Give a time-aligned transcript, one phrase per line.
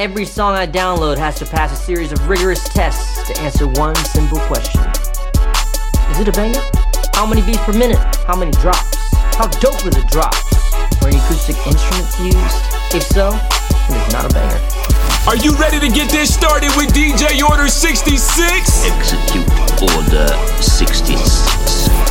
[0.00, 3.94] Every song I download has to pass a series of rigorous tests to answer one
[3.96, 4.80] simple question
[6.08, 6.62] Is it a banger?
[7.12, 7.98] How many beats per minute?
[8.24, 8.96] How many drops?
[9.36, 10.40] How dope are the drops?
[11.02, 12.96] Were any acoustic instruments used?
[12.96, 14.56] If so, it is not a banger.
[15.28, 18.86] Are you ready to get this started with DJ Order 66?
[18.86, 19.44] Execute
[19.82, 20.28] Order
[20.62, 22.09] 66.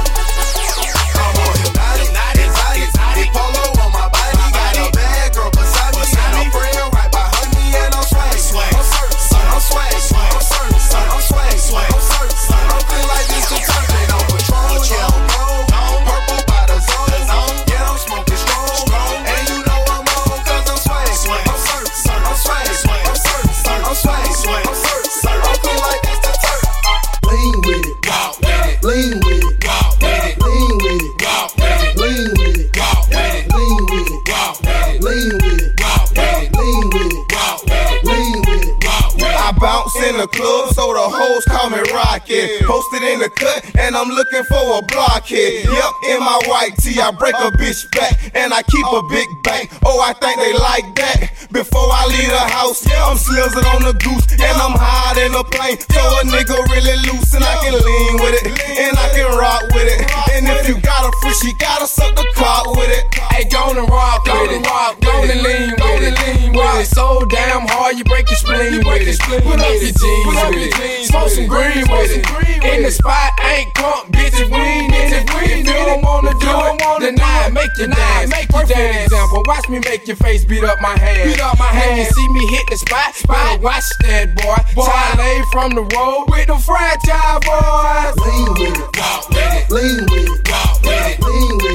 [42.30, 45.66] Posted in the cut, and I'm looking for a blockhead.
[45.66, 49.26] Yep, in my white tee, I break a bitch back, and I keep a big
[49.42, 49.74] bank.
[49.82, 51.50] Oh, I think they like that.
[51.50, 55.42] Before I leave the house, I'm slizzing on the goose, and I'm high in the
[55.50, 55.82] plane.
[55.90, 59.66] So a nigga really loose, and I can lean with it, and I can rock
[59.74, 60.06] with it.
[60.38, 63.10] And if you got a free, she gotta suck the cock with it.
[63.34, 64.62] Hey, go and rock with it,
[65.02, 66.94] go and lean with it, lean with it.
[66.94, 69.18] So damn hard, you break your spleen with it.
[69.18, 72.19] Put up your jeans with it, smoke some green with it.
[72.20, 75.30] In the spot, ain't punk, bitches, we ain't in it.
[75.30, 78.30] If you don't wanna do it, then I make you dance.
[78.30, 79.06] Make you dance.
[79.06, 81.32] Example, watch me make your face beat up my hand.
[81.32, 81.92] Beat up my hand.
[81.92, 84.58] When you see me hit the spot, better watch that boy.
[84.76, 84.92] boy.
[85.18, 88.16] Lay from the road with the franchise boys.
[88.28, 91.69] Lean with it, walk with it, lean with it, walk with it, lean with it,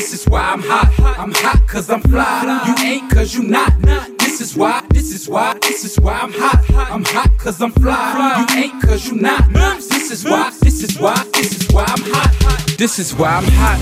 [0.00, 1.18] This is why I'm hot.
[1.18, 2.64] I'm hot cause I'm fly.
[2.66, 3.78] You ain't cause you not.
[4.18, 7.72] This is why this is why this is why I'm hot I'm hot cuz I'm
[7.72, 11.84] fly You ain't cuz you not This is why this is why this is why
[11.86, 13.78] I'm hot This is why I'm hot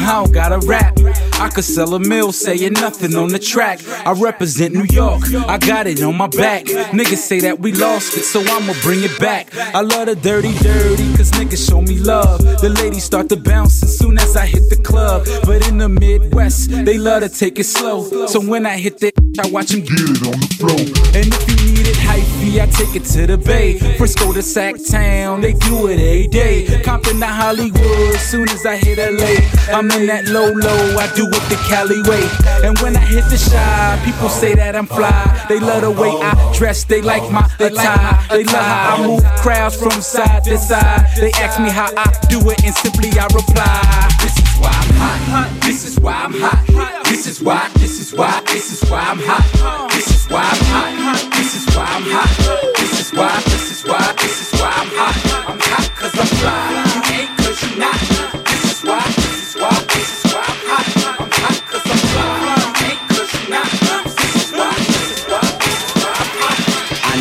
[0.00, 0.98] I don't gotta rap.
[1.40, 3.80] I could sell a mill saying nothing on the track.
[4.04, 5.22] I represent New York.
[5.48, 6.66] I got it on my back.
[6.66, 9.48] Niggas say that we lost it, so I'ma bring it back.
[9.56, 12.42] I love the dirty, dirty, cause niggas show me love.
[12.60, 15.26] The ladies start to bounce as soon as I hit the club.
[15.46, 18.26] But in the Midwest, they love to take it slow.
[18.26, 20.80] So when I hit the I watch get it on the floor.
[21.14, 23.78] And if you need it hyphy, I take it to the bay.
[23.96, 26.82] Frisco to Sac Town, they do it every day.
[26.82, 29.38] Compton to Hollywood, soon as I hit LA,
[29.72, 30.98] I'm in that low low.
[30.98, 32.24] I do it the Cali way.
[32.66, 35.46] And when I hit the shy, people say that I'm fly.
[35.48, 38.18] They love the way I dress, they like my attire.
[38.28, 41.06] They love how I move crowds from side to side.
[41.16, 44.08] They ask me how I do it, and simply I reply.
[44.20, 45.60] This is why I'm hot.
[45.62, 47.04] This is why I'm hot.
[47.04, 47.68] This is why.
[47.74, 48.40] This is why.
[48.46, 49.90] This is why I'm hot.
[49.90, 51.30] This is why I'm hot.
[51.32, 52.76] This is why I'm hot.
[52.76, 53.40] This is why.
[53.46, 54.12] This is why.
[54.18, 55.50] This is why I'm hot.
[55.50, 56.89] I'm hot cause I'm fly.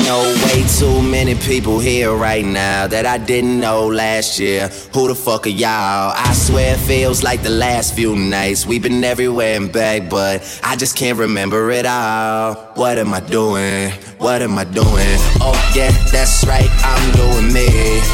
[0.09, 4.69] Know way too many people here right now that I didn't know last year.
[4.91, 6.13] Who the fuck are y'all?
[6.15, 8.65] I swear it feels like the last few nights.
[8.65, 12.68] We've been everywhere and back, but I just can't remember it all.
[12.79, 13.91] What am I doing?
[14.19, 15.19] What am I doing?
[15.43, 16.69] Oh, yeah, that's right.
[16.79, 17.67] I'm doing me.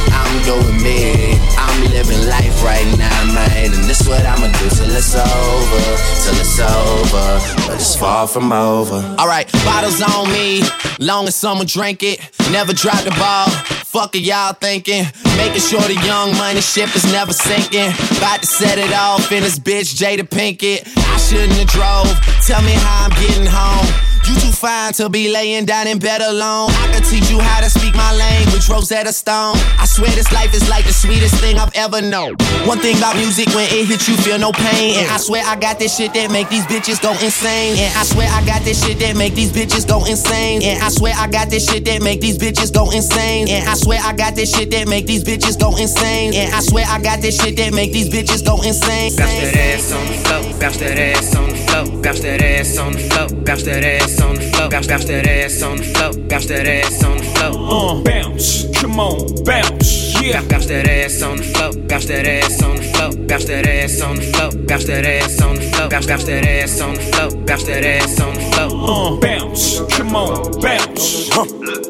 [0.09, 1.37] I'm doing me.
[1.55, 3.71] I'm living life right now, man.
[3.71, 5.85] And this what I'ma do till it's over.
[6.25, 7.67] Till it's over.
[7.67, 9.05] But it's far from over.
[9.19, 10.63] Alright, bottles on me.
[10.99, 12.19] Long as someone drink it.
[12.51, 13.47] Never drop the ball.
[13.85, 15.05] Fuck are y'all thinking?
[15.37, 17.93] Making sure the young money ship is never sinking.
[18.17, 20.91] About to set it off in this bitch, Jada Pinkett.
[20.97, 22.09] I shouldn't have drove.
[22.47, 24.14] Tell me how I'm getting home.
[24.25, 26.73] You too fine to be laying down in bed alone.
[26.81, 29.53] I can teach you how to speak my language, Rosetta Stone.
[29.77, 32.33] I swear this life is like the sweetest thing I've ever known.
[32.65, 34.97] One thing about music, when it hits you, feel no pain.
[34.97, 37.77] And I swear I got this shit that make these bitches go insane.
[37.77, 40.63] And I swear I got this shit that make these bitches go insane.
[40.63, 43.47] And I swear I got this shit that make these bitches go insane.
[43.47, 46.33] And I swear I got this shit that make these bitches go insane.
[46.33, 49.15] And I swear I got this shit that make these bitches go insane.
[49.15, 52.77] Bounce that ass on the floor, bounce that ass on the floor, bounce that ass
[52.79, 55.83] on the floor, bounce that ass on the floor, bounce bounce that ass on the
[55.83, 57.51] floor, bounce that ass on the floor.
[57.53, 60.41] Uh, bounce, come on, bounce, yeah.
[60.47, 64.01] Bounce that ass on the floor, bounce that ass on the floor, bounce that ass
[64.01, 67.01] on the floor, bounce that ass on the floor, bounce bounce that ass on the
[67.01, 68.71] floor, bounce that ass on the floor.
[68.85, 71.29] Uh, bounce, come on, bounce.
[71.31, 71.45] Huh.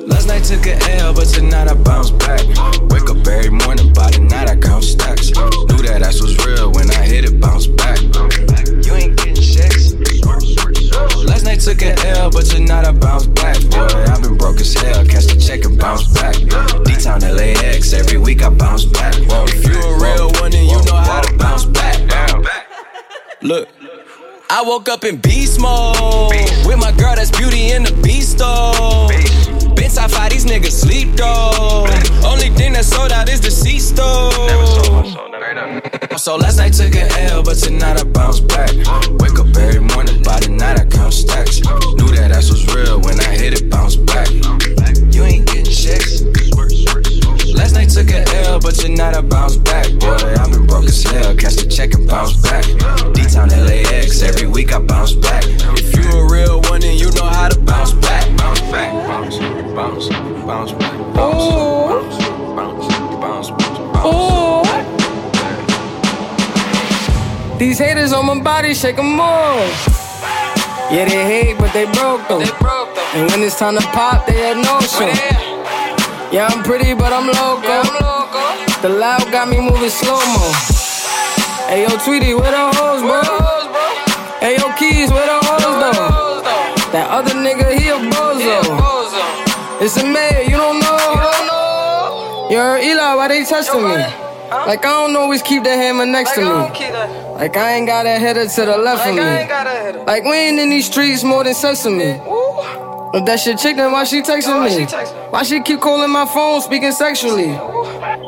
[0.08, 2.42] Last night took a L, but tonight I bounce back.
[2.90, 5.30] Wake up every morning, by the night I count stacks.
[5.32, 7.75] Knew that ass was real when I hit it, bounce back.
[11.56, 13.58] Night took a L, but you're not a bounce back.
[13.70, 15.06] Boy, I've been broke as hell.
[15.06, 16.36] Catch the check and bounce back.
[16.84, 19.16] D-Town LAX, every week I bounce back.
[19.30, 21.96] Whoa, if you a real one, then you know how to bounce back.
[23.42, 23.70] Look.
[24.50, 26.32] I woke up in beast mode
[26.66, 29.08] with my girl that's beauty in the beast though.
[29.96, 31.88] Top five, these niggas sleep though.
[32.28, 34.30] Only thing that sold out is the C store.
[36.18, 38.72] So last night took a L, but tonight I bounce back.
[39.24, 41.62] Wake up every morning, by the night I count stacks.
[41.96, 44.28] Knew that ass was real when I hit it, bounce back.
[45.16, 46.24] You ain't getting checks.
[47.56, 49.88] Last night took a L, but tonight I bounce back.
[49.96, 51.34] Boy, I've been broke as hell.
[51.36, 52.66] Catch the check and bounce back.
[53.16, 55.44] D-Town LAX, every week I bounce back.
[55.80, 58.28] If you a real one, then you know how to bounce back.
[58.36, 61.48] Bounce back, bounce, bounce, bounce bounce, bounce, bounce,
[62.56, 63.52] bounce, bounce,
[63.94, 64.16] bounce.
[67.60, 69.60] These haters on my body, shake 'em off.
[70.92, 72.42] Yeah, they hate, but they broke them.
[73.16, 75.12] And when it's time to pop, they had no show.
[76.32, 77.84] Yeah, I'm pretty, but I'm loco.
[78.82, 80.52] The loud got me moving slow mo.
[81.68, 83.22] Hey, yo, Tweety, where the hoes, bro?
[84.40, 86.36] Hey, yo, Keys, where the hoes, though?
[86.92, 87.65] That other nigga, he a bozo.
[89.86, 92.48] It's a mayor, you don't know?
[92.50, 93.90] You heard Eli, why they testing me?
[93.94, 96.48] Like, I don't always keep that hammer next to me.
[96.48, 100.02] Like, I ain't got a header to the left of me.
[100.06, 102.20] Like, we ain't in these streets more than sesame.
[103.14, 104.86] If that shit chick, then why she texting me?
[105.30, 107.52] Why she keep calling my phone, speaking sexually?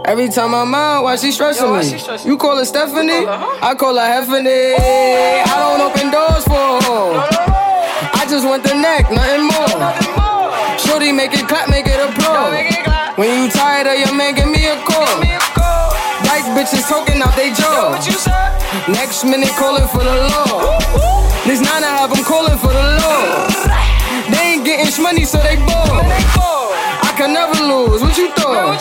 [0.06, 2.30] Every time I'm out, why she stressing me?
[2.30, 3.26] You call her Stephanie?
[3.26, 4.76] I call her Heffany.
[4.78, 7.18] I don't open doors for her.
[8.14, 10.27] I just want the neck, nothing more.
[10.78, 12.54] Shorty, make it clap, make it applaud.
[13.18, 15.06] When you tired of your man, give me a call.
[16.28, 17.98] White bitches talking out they jaw.
[18.88, 20.78] Next minute calling for the law.
[21.46, 23.48] This nine I have them calling for the law.
[24.30, 26.06] They ain't getting money, so they bored.
[27.02, 28.02] I can never lose.
[28.02, 28.78] What you thought?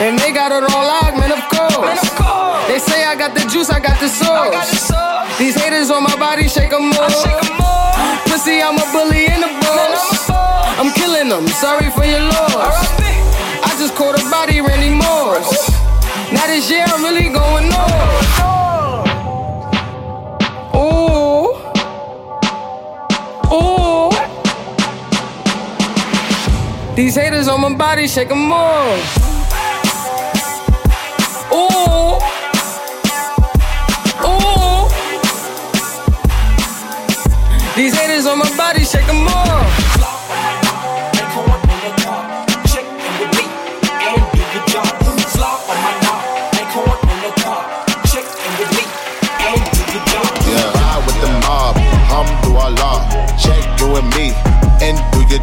[0.00, 1.30] And they got it all locked, man.
[1.30, 2.02] Of course.
[2.66, 4.90] They say I got the juice, I got the sauce.
[5.38, 7.12] These haters on my body, shake 'em off.
[8.26, 10.11] Pussy, I'm a bully in the boss.
[10.84, 12.90] I'm killing them, sorry for your loss.
[13.62, 15.70] I just caught a body, Randy Morse.
[16.32, 18.40] Now this year I'm really going north.
[20.74, 21.54] Ooh.
[23.54, 24.10] Ooh.
[26.96, 29.20] These haters on my body, shake them off.
[37.76, 39.81] These haters on my body, shake them off.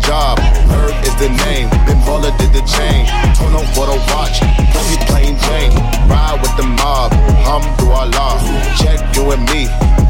[0.02, 0.40] Job.
[0.70, 3.06] Herb is the name, Ben Baller did the chain.
[3.36, 5.74] Turn up for the watch, he plain Jane.
[6.08, 8.40] Ride with the mob, Alhamdulillah.
[8.80, 9.68] Check you and me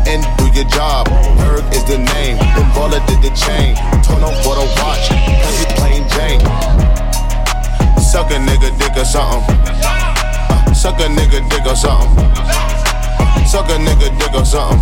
[0.07, 1.07] and do your job.
[1.41, 3.75] Herb is the name, Ben Baller did the chain.
[4.03, 5.09] Turn up for the watch,
[5.59, 6.41] he plain Jane.
[8.01, 9.55] Suck a nigga dick or something.
[9.55, 12.88] Uh, suck a nigga dick or something.
[13.49, 14.77] Suck a nigga dick or something.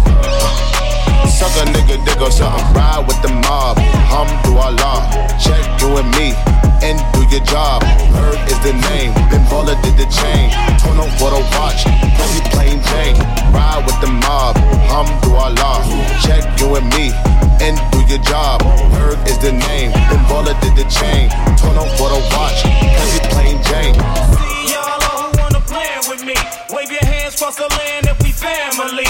[1.31, 2.67] Suck a nigga dick or something.
[2.75, 3.79] Ride with the mob.
[3.79, 5.07] Alhamdulillah.
[5.39, 6.35] Check you and me
[6.83, 7.81] and do your job.
[8.11, 9.15] Herb is the name.
[9.31, 10.51] Ben Baller did the chain.
[10.83, 11.87] Turn up for the watch.
[11.87, 13.15] He plain Jane.
[13.55, 14.57] Ride with the mob.
[14.57, 15.87] Alhamdulillah.
[16.27, 17.15] Check you and me
[17.63, 18.63] and do your job.
[18.99, 19.95] Herb is the name.
[20.11, 21.31] Ben Baller did the chain.
[21.55, 22.67] Turn up for the watch.
[22.67, 24.46] He plain Jane.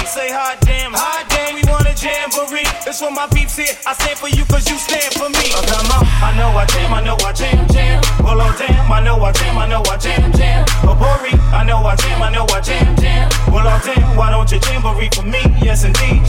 [0.08, 2.64] Say hot damn, hot damn, we want a jamboree.
[2.88, 3.76] That's what my peeps here.
[3.86, 5.52] I stand for you cause you stand for me.
[5.52, 8.02] Oh, come on, I know I jam, I know I jam, jam.
[8.24, 10.66] Well, oh damn, I know I jam, I know I jam, jam.
[10.88, 13.30] Oh, Bori, I know I jam, I know I jam, jam.
[13.52, 15.44] Well, oh damn, why don't you jamboree for me?
[15.60, 16.24] Yes, indeed.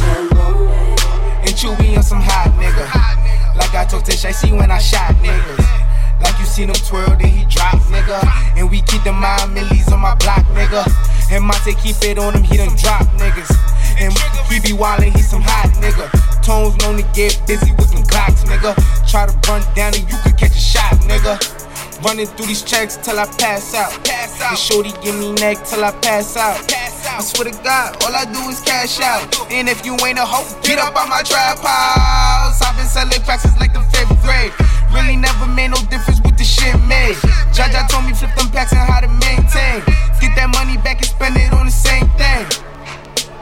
[1.47, 2.83] And Chewy on some hot nigga.
[3.57, 5.65] Like I told Tish, I see when I shot niggas.
[6.21, 8.21] Like you seen him twirl, then he drop, nigga.
[8.57, 10.85] And we keep the mind millies on my block, nigga.
[11.31, 13.51] And Monte keep it on him, he done drop niggas.
[14.01, 14.13] And
[14.49, 16.09] he be wildin', he some hot nigga.
[16.43, 18.75] Tones known to get busy with some clocks, nigga.
[19.11, 21.58] Try to run down and you could catch a shot, nigga.
[22.03, 23.91] Running through these checks till I pass out.
[24.05, 24.51] Pass out.
[24.51, 26.57] And shorty give me neck till I pass out.
[26.69, 27.19] Pass out.
[27.19, 29.27] I swear to God, all I do is cash out.
[29.51, 32.63] And if you ain't a hoe, get up on my trap house.
[32.63, 34.53] I've been selling packs since like the fifth grade.
[34.95, 37.17] Really never made no difference with the shit made.
[37.51, 39.83] Jaja told me flip them packs and how to maintain.
[40.23, 42.47] Get that money back and spend it on the same thing.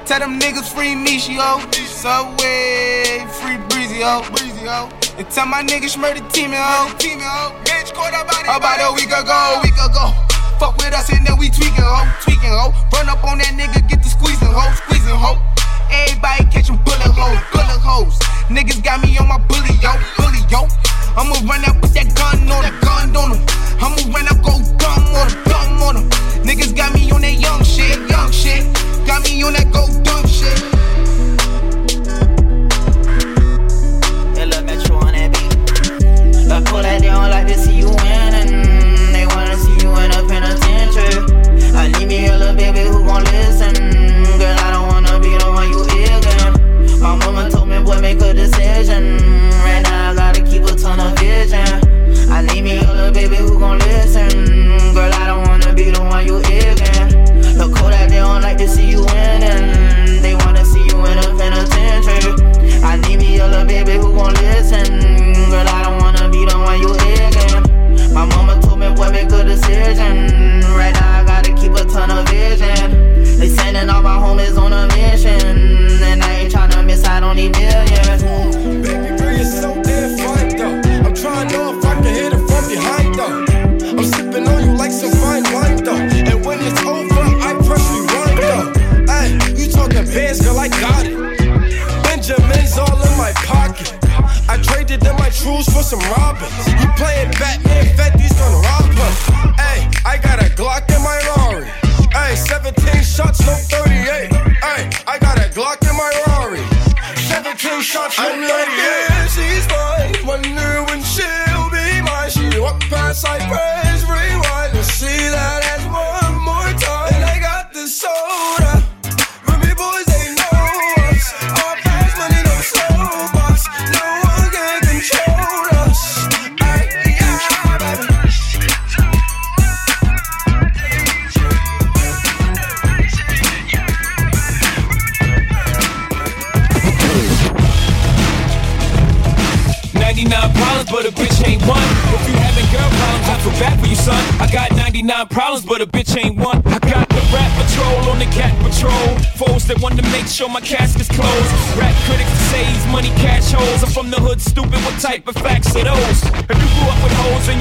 [0.07, 1.61] Tell them niggas free Mishi, yo.
[1.85, 4.25] Subway, free Breezy, yo.
[4.33, 5.06] Breezy, yo.
[5.17, 6.93] And tell my niggas murder team, yo.
[7.01, 7.49] Team, yo.
[7.65, 8.53] Bitch, caught about it.
[8.53, 10.13] About a week ago, week ago.
[10.61, 12.05] Fuck with us and then we tweaking, ho.
[12.21, 12.69] Tweaking, ho.
[12.93, 14.69] Run up on that nigga, get the squeezing, ho.
[14.85, 15.41] Squeezing, ho.
[15.89, 18.21] Everybody catching bullet holes, bullet holes.
[18.53, 19.97] Niggas got me on my bully, yo.
[20.21, 20.69] Bully, yo.
[21.17, 23.41] I'ma run out with that gun on him, gun on him.
[23.81, 26.07] I'ma run out, go dumb on him, dumb on him.
[26.45, 28.69] Niggas got me on that young shit, young shit.
[29.09, 30.61] Got me on that go dumb shit.
[36.76, 38.52] Call that they don't like to see you winning.
[38.52, 41.73] Mm, they wanna see you in a penitentiary.
[41.75, 43.96] I need me a little baby who gon' listen.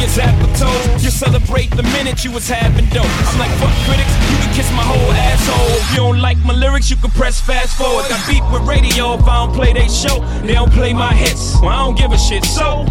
[0.05, 3.05] You celebrate the minute you was having dope.
[3.05, 5.77] I'm like, fuck critics, you can kiss my whole asshole.
[5.77, 8.05] If you don't like my lyrics, you can press fast forward.
[8.09, 10.19] Got beat with radio if I don't play they show.
[10.41, 12.45] They don't play my hits, well, I don't give a shit.
[12.45, 12.85] So,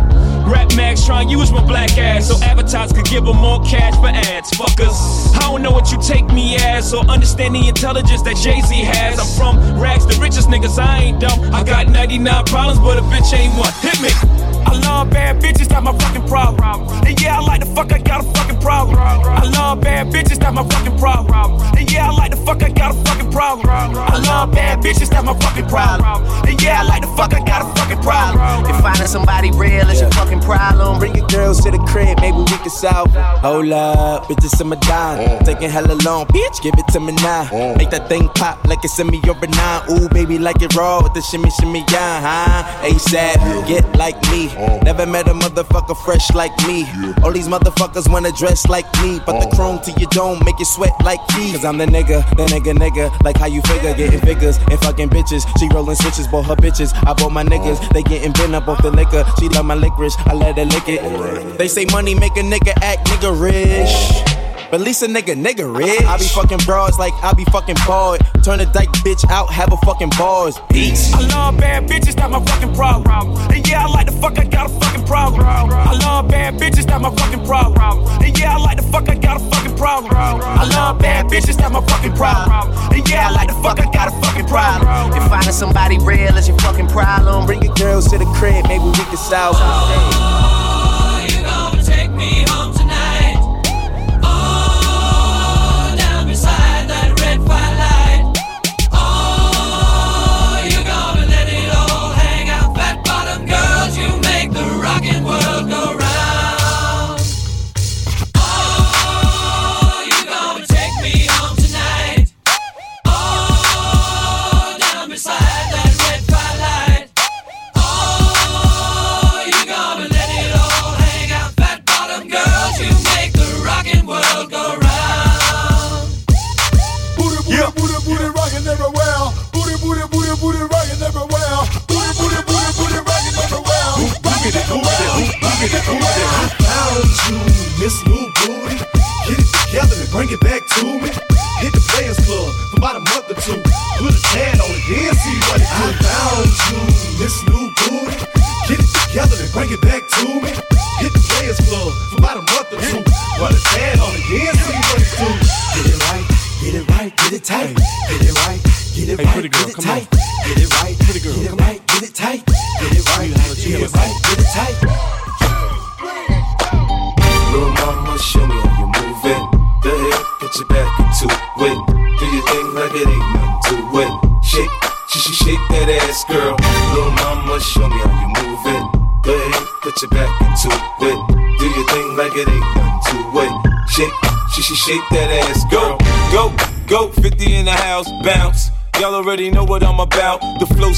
[0.47, 3.95] Rap Max trying and use my black ass so advertisers could give them more cash
[3.95, 4.51] for ads.
[4.51, 4.99] Fuckers,
[5.37, 8.75] I don't know what you take me as or understand the intelligence that Jay Z
[8.75, 9.19] has.
[9.19, 11.41] I'm from rags, the richest niggas, I ain't dumb.
[11.55, 13.73] I got 99 problems, but a bitch ain't one.
[13.81, 14.44] Hit me.
[14.67, 16.89] I love bad bitches, that's my fucking problem.
[17.07, 18.97] And yeah, I like the fuck, I got a fucking problem.
[18.99, 21.61] I love bad bitches, that's my fucking problem.
[21.77, 23.69] And yeah, I like the fuck, I got a fucking problem.
[23.69, 26.25] I love bad bitches, that's my fucking problem.
[26.47, 28.71] And yeah, I like the fuck, I got a fucking problem.
[28.71, 32.39] If finding somebody real is your fucking problem, bring your girls to the crib, maybe
[32.39, 33.11] we can solve.
[33.45, 35.19] Hold up, bitches in my dime.
[35.19, 35.45] Mm.
[35.45, 37.45] Taking hella long, bitch, give it to me now.
[37.45, 37.77] Mm.
[37.77, 39.83] Make that thing pop like it's in me a nine.
[39.91, 42.89] Ooh, baby, like it raw with the shimmy, shimmy, yeah, huh?
[42.89, 44.49] ASAP, get like me.
[44.83, 46.87] Never met a motherfucker fresh like me.
[47.23, 50.65] All these motherfuckers wanna dress like me, but the chrome to your dome make you
[50.65, 51.53] sweat like me.
[51.53, 53.11] Cause I'm the nigga, the nigga, nigga.
[53.23, 55.43] Like how you figure, getting figures and fucking bitches.
[55.59, 56.95] She rolling switches, bought her bitches.
[57.07, 59.25] I bought my niggas, they getting bent up off the liquor.
[59.39, 61.59] She love my licorice, I let her lick it.
[61.59, 64.54] They say money make a nigga act nigga rich.
[64.75, 66.03] But at least a nigga, nigga rich.
[66.03, 68.21] I be fucking broads like I be fucking bored.
[68.43, 70.59] Turn a dyke bitch out, have a fucking bars.
[70.69, 71.15] Beats.
[71.15, 73.39] I love bad bitches, that's my fucking problem.
[73.55, 75.47] And yeah, I like the fuck, I got a fucking problem.
[75.47, 77.79] I love bad bitches, that's my fucking problem.
[78.21, 80.13] And yeah, I like the fuck, I got a fucking problem.
[80.13, 82.75] I love bad bitches, that's my fucking problem.
[82.91, 85.13] And yeah, I like the fuck, I got a fucking problem.
[85.13, 88.83] If finding somebody real is your fucking problem, bring your girls to the crib, maybe
[88.83, 89.63] we can solve it.
[89.63, 92.64] Oh, you gonna take me home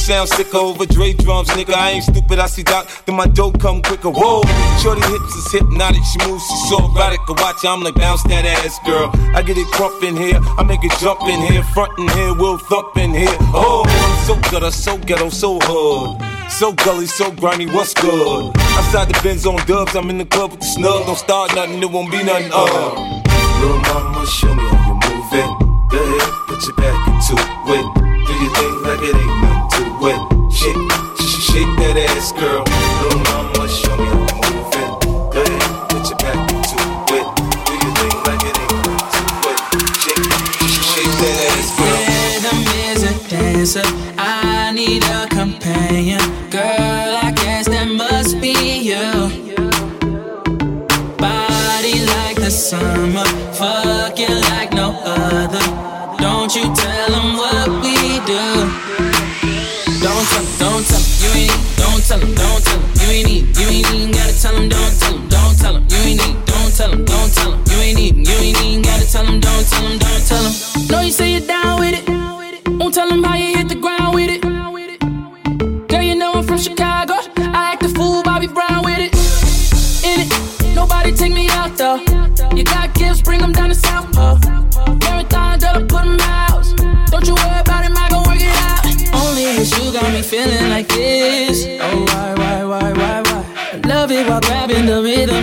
[0.06, 1.74] Sounds sicker over Dre drums, nigga.
[1.74, 2.88] I ain't stupid, I see Doc.
[3.06, 4.10] Then my dope come quicker.
[4.10, 4.40] Whoa,
[4.78, 6.04] shorty hips is hypnotic.
[6.04, 7.18] She moves, she's so erotic.
[7.26, 9.10] I watch, I'm like bounce that ass, girl.
[9.34, 12.32] I get it crump in here, I make it jump in here, front in here,
[12.34, 13.34] we'll thump in here.
[13.50, 16.22] Oh, I'm so gutter, so ghetto, so hood.
[16.52, 18.56] So gully, so grimy, what's good?
[18.78, 21.04] Outside the Benz on dubs, I'm in the club with the snug.
[21.06, 22.52] Don't start nothing, it won't be nothing.
[22.54, 23.24] Uh.
[23.58, 25.50] Little mama, show me how you move it.
[25.90, 28.05] Go ahead, put your back into it.
[28.36, 30.52] Your thing like it ain't nothing to it.
[30.52, 30.76] Shake,
[31.18, 32.62] sh- sh- shake that ass, girl.
[33.02, 34.90] Little mama, show me how you move it.
[35.32, 36.76] Go ahead, put your back into
[37.16, 37.26] it.
[37.66, 39.58] Do your thing like it ain't nothing to it.
[40.02, 41.98] Shake, sh- sh- shake that ass, girl.
[42.06, 44.05] Rhythm is a dancer.
[73.16, 74.42] somebody hit the ground with it.
[75.88, 77.14] Girl, you know I'm from Chicago.
[77.38, 79.12] I act a fool, Bobby Brown with it.
[80.04, 81.98] In it, nobody take me out though.
[82.54, 84.38] You got gifts, bring them down to South Pole.
[85.00, 86.64] Marathon, girl, I put them out.
[87.10, 88.84] Don't you worry about it, man, gon' work it out.
[89.22, 91.64] Only if you got me feeling like this.
[91.80, 93.80] Oh, why, why, why, why, why?
[93.86, 95.42] Love it while grabbing the rhythm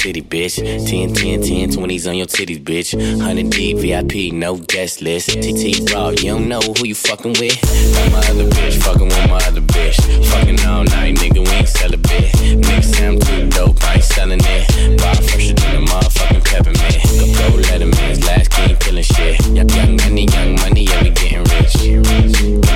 [0.00, 0.56] city, bitch.
[0.56, 2.96] 10, 10, 10, 20s on your titties, bitch.
[2.96, 5.28] 100 deep, VIP, no guest list.
[5.28, 7.60] TT Raw, you don't know who you fucking with.
[7.60, 9.98] Got my other bitch, fucking with my other bitch.
[10.30, 12.32] Fucking all night, nigga, we ain't a bit.
[12.64, 14.98] Nigga say I'm too dope, I ain't selling it.
[14.98, 16.96] Bar fresher than the motherfucking peppermint.
[17.36, 19.36] Go, go, let him in, last king killing shit.
[19.48, 22.69] Young, young money, young money, yeah, we getting rich.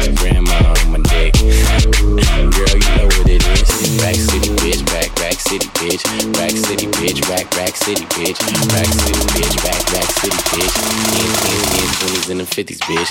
[5.85, 6.05] Bitch.
[6.39, 8.41] Rack City, bitch, rack, rack city, bitch.
[8.73, 10.75] Rack City, bitch, rack, rack city, bitch.
[11.13, 13.11] 10, 10, 10, 20s and the 50s, bitch.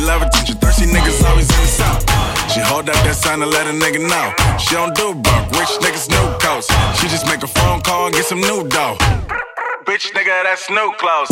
[0.08, 2.02] Love attention, thirsty niggas always in the south.
[2.50, 4.32] She hold up that sign to let a nigga know.
[4.56, 6.72] She don't do broke, rich niggas new coats.
[6.98, 8.96] She just make a phone call and get some new dough.
[9.84, 11.32] Bitch, nigga, that's new clothes.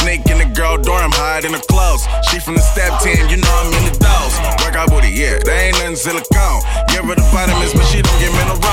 [0.00, 2.08] Sneak in the girl dorm, hide in the clothes.
[2.28, 4.36] She from the step 10, you know I'm in the dolls.
[4.64, 6.60] Work out booty, yeah, they ain't nothing silicone.
[6.88, 8.64] Give her the vitamins, but she don't get minerals.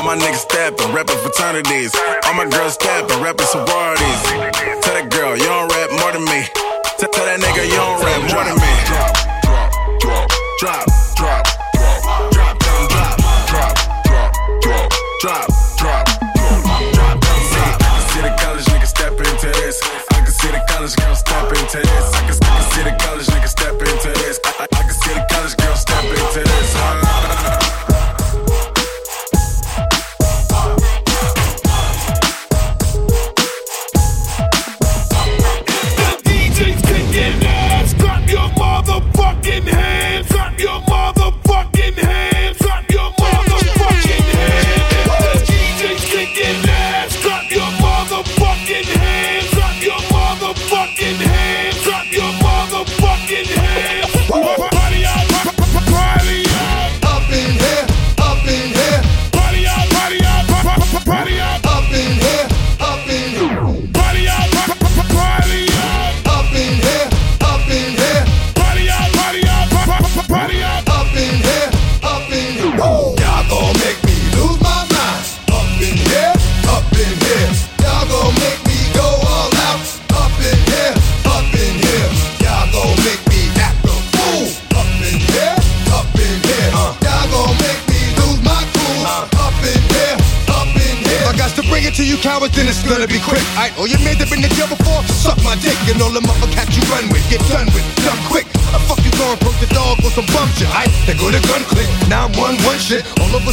[0.00, 1.92] All my niggas steppin', reppin' fraternities.
[2.24, 4.20] All my girls steppin', reppin' sororities.
[4.80, 6.48] Tell that girl, you don't rap more than me.
[6.98, 7.47] Tell that nigga,
[10.58, 10.97] drop,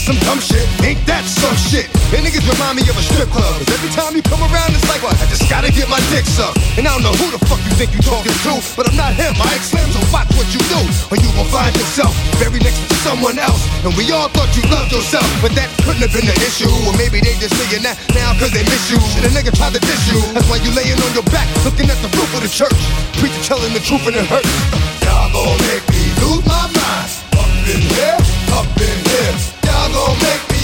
[0.06, 0.62] some dumb shit.
[0.86, 1.89] Ain't that some shit?
[2.13, 3.58] And niggas remind me of a strip club.
[3.58, 5.18] Cause every time you come around, it's like, what?
[5.18, 6.62] I just gotta get my dick sucked.
[6.78, 9.18] And I don't know who the fuck you think you talking to, but I'm not
[9.18, 9.34] him.
[9.41, 10.78] I slim, so watch what you do,
[11.10, 13.58] or you gon' find yourself very next to someone else.
[13.82, 16.70] And we all thought you loved yourself, but that couldn't have been the issue.
[16.86, 19.02] Or maybe they just saying that now cause they miss you.
[19.18, 20.22] And a nigga tried to diss you.
[20.38, 22.78] That's why you laying on your back, looking at the roof of the church.
[23.18, 24.54] Preacher telling the truth and it hurts.
[25.02, 27.10] Y'all gon' make me lose my mind.
[27.34, 28.18] Up in here,
[28.54, 28.94] up in
[29.95, 30.55] gon' make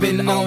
[0.00, 0.39] been on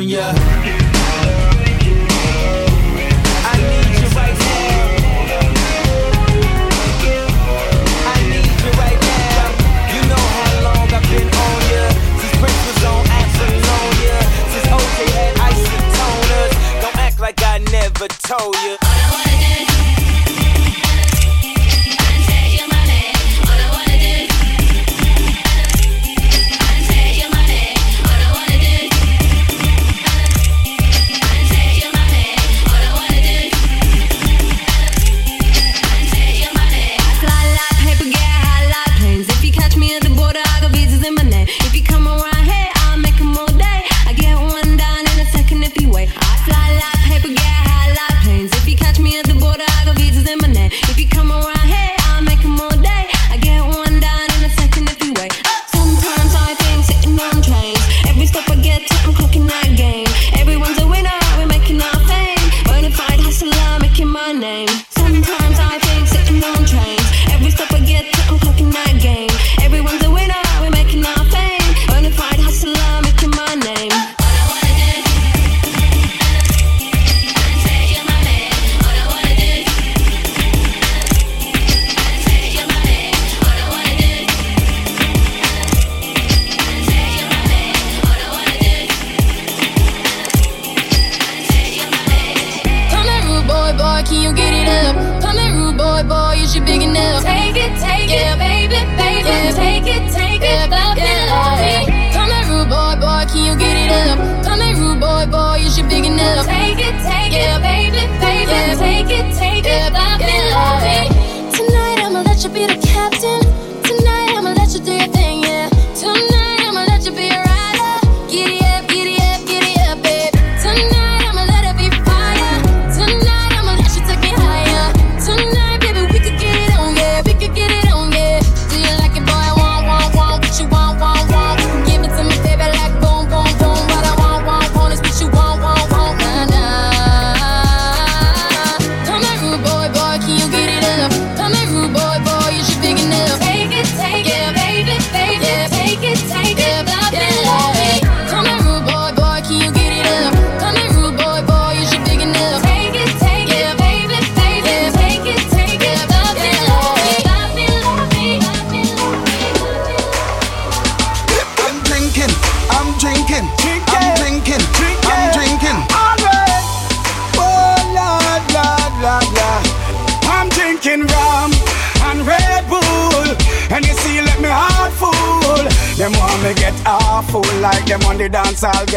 [0.00, 0.71] Yeah.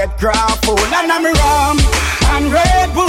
[0.07, 1.77] get full And I'm rum
[2.35, 3.07] and Red Bull.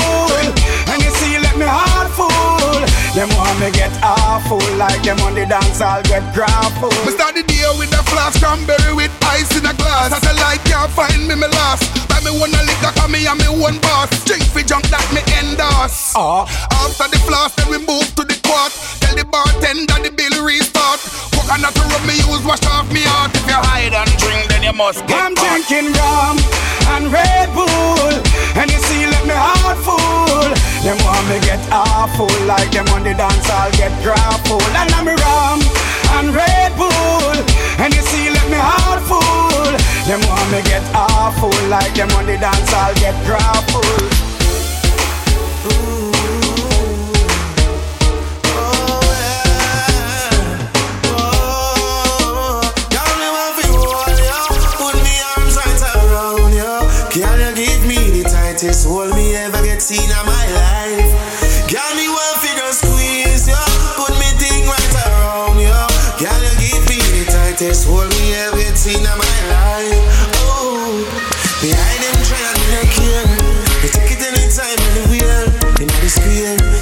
[0.88, 2.80] And you see, let me heart full.
[3.14, 4.60] Them want me get awful.
[4.76, 6.94] Like them on the dance, I'll get grappled.
[7.04, 10.10] We start the deal with a flask, cranberry with ice in a glass.
[10.10, 12.05] Satellite can't find me, me lost.
[12.16, 14.08] Buy me want a liquor, cause me and me one boss.
[14.24, 16.16] Drink fi junk that me endorse.
[16.16, 16.48] Uh.
[16.80, 18.72] After the floss, then we move to the court.
[19.04, 21.04] Tell the bartender the bill restart.
[21.36, 23.36] Coconut to rub me use, wash off me heart.
[23.36, 25.60] If you hide and drink, then you must get I'm caught.
[25.68, 26.40] drinking rum
[26.96, 28.12] and Red Bull.
[28.56, 30.48] And you see, let me heart full.
[30.80, 34.64] Them want me get awful, like them on the dance, I'll get grappled.
[34.72, 35.60] And I'm rum
[36.16, 37.36] and Red Bull.
[37.76, 39.85] And you see, let me heart full.
[40.06, 44.25] Them want me get awful, like them on the dance, I'll get grappled.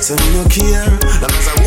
[0.05, 0.85] So me no care.
[1.23, 1.63] Long as I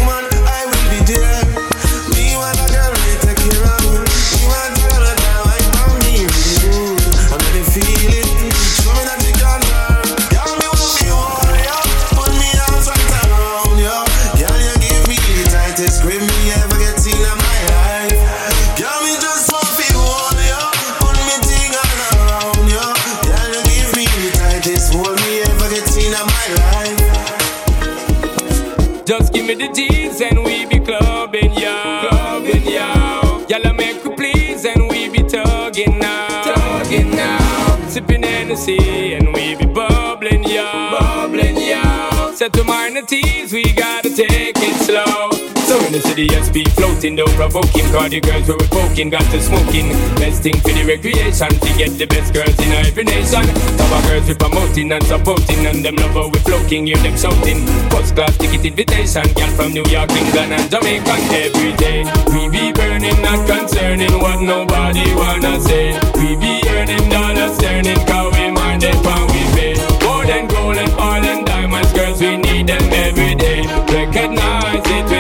[29.48, 32.10] me the G's and we be clubbing, yo.
[32.10, 33.46] Clubbing, yo.
[33.48, 36.44] Y'all make we please and we be tugging now.
[36.44, 37.88] Tugging now.
[37.88, 40.66] Sipping Hennessy and we be bubbling, yo.
[40.92, 42.34] Bubbling, yo.
[42.36, 45.47] Set to minor teas, we gotta take it slow.
[45.68, 47.92] So in the city, SP floating, don't provoke him.
[47.92, 49.92] Cause the girls we were poking, got to smoking.
[50.16, 53.44] Best thing for the recreation, to get the best girls in every nation.
[53.76, 57.68] Top girls we promoting and supporting, and them lover we floating, hear them shouting.
[57.92, 62.08] First class ticket invitation, girl from New York, England, and Jamaica every day.
[62.32, 66.00] We be burning, not concerning what nobody wanna say.
[66.16, 69.76] We be earning dollars, turning, cause we minded when we pay.
[70.00, 73.68] More than gold and oil and diamonds, girls, we need them every day.
[73.92, 75.12] Recognize it,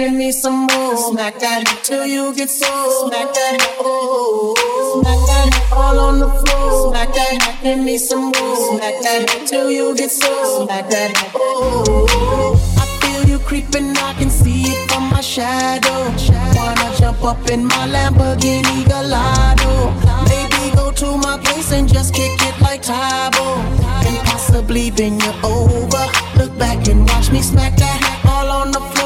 [0.00, 0.96] give me some more.
[0.96, 2.72] Smack that till you get so.
[3.08, 4.54] Smack that, oh.
[4.94, 6.92] Smack that all on the floor.
[6.92, 8.56] Smack that, give me some more.
[8.68, 10.64] Smack that till you get so.
[10.64, 12.56] Smack that, oh.
[12.82, 16.00] I feel you creeping, I can see it from my shadow.
[16.56, 19.72] Wanna jump up in my Lamborghini Gallardo?
[20.30, 23.46] Maybe go to my place and just kick it like Tae Bo.
[24.06, 26.04] And possibly bend you're over.
[26.38, 28.99] Look back and watch me smack that all on the floor.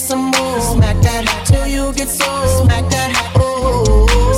[0.00, 0.60] Some more.
[0.60, 2.24] Smack that till you get so.
[2.64, 3.84] Smack that, oh.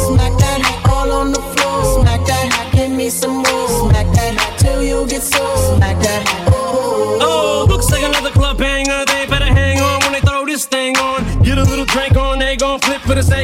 [0.08, 0.60] Smack that
[0.92, 2.02] all on the floor.
[2.02, 3.68] Smack that, give me some more.
[3.80, 5.40] Smack that till you get so.
[5.76, 7.18] Smack that, oh.
[7.22, 9.04] Oh, looks like another club banger.
[9.06, 11.24] They better hang on when they throw this thing on.
[11.42, 13.41] Get a little drink on, they gon' flip for the sake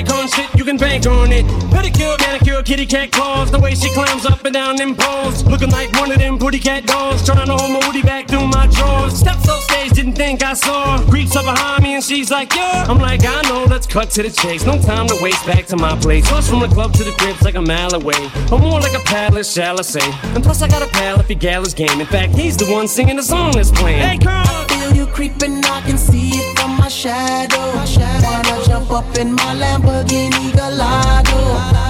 [0.98, 1.44] bank on it.
[1.70, 3.50] Pedicure, manicure, kitty cat claws.
[3.50, 5.44] The way she climbs up and down them poles.
[5.44, 7.24] Looking like one of them pretty cat dolls.
[7.24, 9.18] Trying to hold my woody back through my drawers.
[9.18, 10.98] Steps off stage, didn't think I saw.
[11.08, 12.86] Creeps up behind me and she's like, yeah.
[12.88, 14.64] I'm like, I know, let's cut to the chase.
[14.64, 16.28] No time to waste back to my place.
[16.28, 18.30] Plus from the club to the crib's like a mile away.
[18.50, 20.12] Or more like a palace, shall I say.
[20.34, 22.00] And plus I got a pal if he gal is game.
[22.00, 24.00] In fact, he's the one singing the song that's playing.
[24.00, 24.68] Hey, girl!
[24.88, 27.58] feel you creeping, I can see it from my shadow.
[27.58, 28.47] Wanna
[28.88, 31.38] jump up in my Lamborghini Gallardo?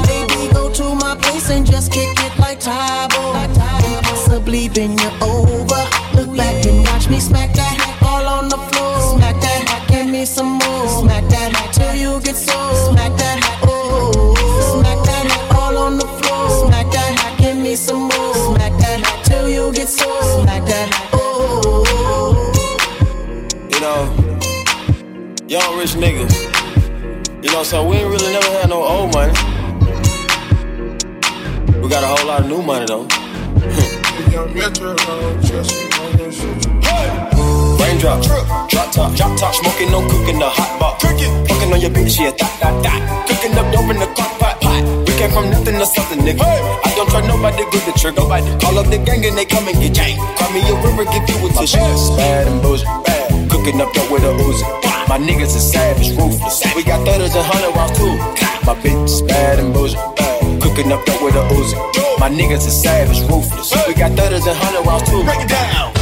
[0.07, 3.33] Maybe go to my place and just kick it like Tae Bo.
[4.03, 5.83] Possibly bend you over.
[6.15, 9.17] Look back and watch me smack that all on the floor.
[9.17, 10.89] Smack that, give me some more.
[11.01, 12.91] Smack that till you get so.
[12.91, 14.35] Smack that, oh.
[14.73, 16.67] Smack that all on the floor.
[16.67, 18.35] Smack that, give me some more.
[18.35, 20.09] Smack that till you get so.
[20.43, 21.85] Smack that, oh.
[23.73, 26.48] You know, young rich niggas.
[27.41, 29.31] You know, so we ain't really never had no old money.
[31.79, 33.07] We got a whole lot of new money though.
[37.79, 38.25] Raindrop,
[38.69, 40.99] drop top, drop top, smoking, no cooking, the hot.
[41.01, 43.29] Cooking, fucking on your bitch, yeah, that, that, that.
[43.29, 44.83] Cooking up dope in the crock pot, pot.
[45.07, 46.43] We came from nothing to something, nigga.
[46.43, 48.21] I don't try nobody, good the trigger.
[48.21, 50.19] Nobody call up the gang and they come and get gang.
[50.35, 51.79] Call me a river, give you a tissue.
[52.19, 53.28] Bad and bullshit, bad.
[53.59, 54.63] Cooking up dope with a Uzi.
[55.09, 56.63] My niggas is savage, ruthless.
[56.77, 58.17] We got thudders and hundred rounds too.
[58.65, 60.63] My bitch is bad and bad.
[60.63, 61.77] Cooking up dope with a Uzi.
[62.21, 63.75] My niggas is savage, ruthless.
[63.89, 65.25] We got thudders and hundred rounds too.
[65.25, 65.98] Break it down.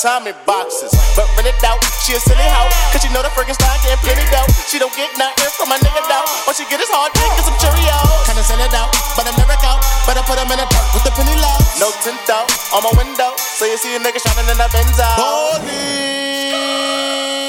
[0.00, 0.92] In Tommy boxes.
[1.12, 2.72] But rent it out, she a silly hoe.
[2.92, 4.48] Cause she know the freaking style getting plenty dough.
[4.68, 6.24] She don't get nothing from my nigga though.
[6.48, 8.24] All she get is hard dick and some Cheerios.
[8.24, 9.76] Kinda send it out, but I never go.
[10.08, 11.58] Better put them in a dirt with the penny low.
[11.76, 13.36] No tint though, on my window.
[13.36, 15.08] So you see a nigga shining in the Benzo.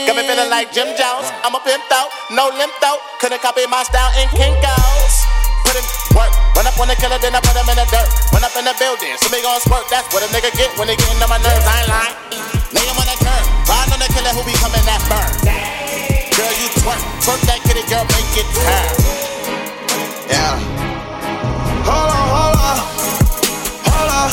[0.08, 1.32] Got me feeling like Jim Jones.
[1.46, 3.00] I'm a pimp though, no limp though.
[3.24, 5.14] Couldn't copy my style in Kinkos.
[5.64, 5.86] Put in
[6.18, 6.41] work.
[6.56, 8.10] Run up on the killer, then I put him in the dirt.
[8.36, 9.88] Run up in the building, so me gon' squirt.
[9.88, 11.64] That's what a nigga get when they getting on my nerves.
[11.64, 12.16] I ain't lying.
[12.76, 13.44] Lay him on the curb.
[13.68, 15.32] Ride on the killer who be coming that burn.
[16.36, 17.02] Girl, you twerk.
[17.24, 18.88] Twerk that kitty, girl, make it turn.
[20.28, 20.60] Yeah.
[21.88, 22.78] Hold on, hold on.
[23.88, 24.30] Hold on.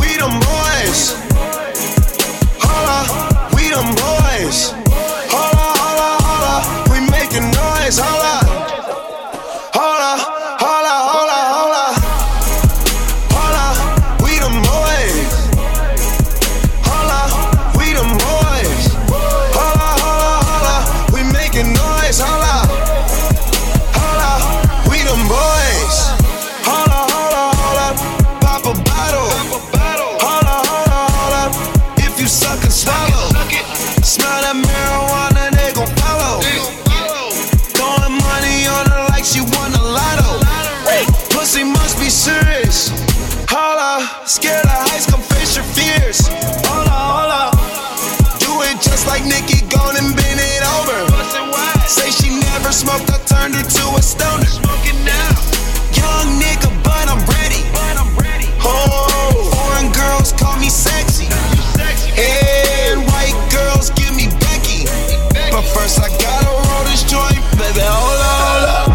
[0.00, 1.16] We them boys.
[2.60, 3.06] Hold on.
[3.56, 4.81] We them boys.
[54.02, 54.46] A stoner.
[54.46, 55.30] Smoking now.
[55.94, 57.62] Young nigga, but I'm ready.
[58.64, 61.26] Oh, foreign girls call me sexy.
[62.18, 64.86] And white girls give me Becky.
[65.54, 67.82] But first I gotta roll this joint, baby.
[67.82, 68.22] Hold
[68.74, 68.88] up,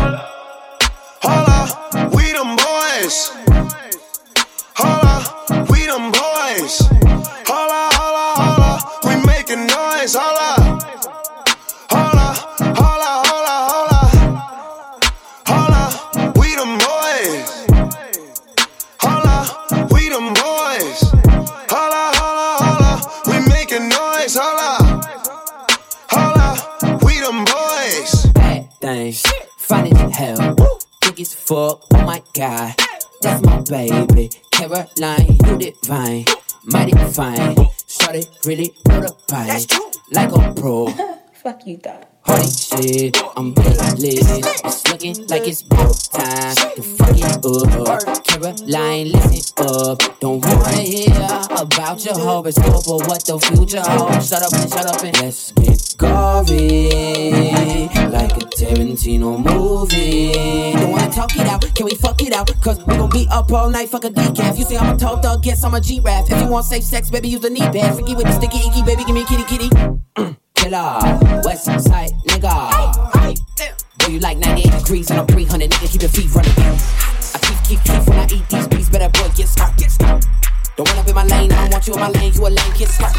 [1.26, 1.70] hold up,
[2.16, 3.32] we them boys.
[4.76, 5.26] Hold up,
[5.72, 6.74] we them boys.
[7.50, 8.80] Hold up, hold up, hold up.
[9.06, 10.16] We making noise.
[10.16, 10.47] Hold up.
[32.38, 32.76] God.
[33.22, 34.30] That's my baby.
[34.52, 36.26] Caroline, you divine.
[36.66, 37.56] Mighty fine.
[37.88, 39.60] Started really put a pie.
[40.12, 40.88] Like a pro.
[41.34, 42.06] Fuck you, dog.
[42.28, 44.20] Holy shit, I'm lit.
[44.66, 48.24] It's looking like it's broke time to fuck it up.
[48.26, 50.20] Caroline, listen up.
[50.20, 51.16] Don't wanna hear
[51.56, 54.28] about your horoscope or what the future holds.
[54.28, 56.90] Shut up and shut up and let's get gory.
[58.12, 60.74] Like a Tarantino movie.
[60.74, 62.52] Don't wanna talk it out, can we fuck it out?
[62.62, 64.58] Cause we gon' be up all night, fuck a decaf.
[64.58, 66.26] You say I'm a tall thug, guess I'm a G-Rap.
[66.30, 67.96] If you want safe sex, baby, use the knee pad.
[67.96, 69.70] Freaky with the sticky icky, baby, give me a kitty kitty.
[70.56, 73.36] Killer, West Side nigga.
[74.00, 76.52] Boy, you like 98 degrees and I'm 300, nigga, keep your feet running.
[76.58, 79.82] I keep, keep, keep when I eat these beats, better boy, get stopped.
[80.78, 82.50] Don't run up in my lane, I don't want you in my lane, you a
[82.54, 83.18] lame kid, stop.